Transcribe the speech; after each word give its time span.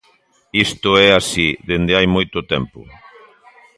Isto 0.65 0.89
é 1.07 1.09
así 1.19 1.47
dende 1.69 1.93
hai 1.97 2.07
moito 2.15 2.39
tempo. 2.53 2.79